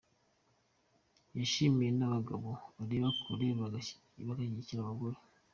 [1.37, 5.17] Yashimiye n’abagabo bareba kure bagashyigikira abagore.